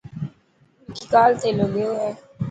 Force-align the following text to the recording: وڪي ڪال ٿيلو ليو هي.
وڪي 0.87 1.05
ڪال 1.13 1.29
ٿيلو 1.41 1.65
ليو 1.73 1.91
هي. 2.01 2.09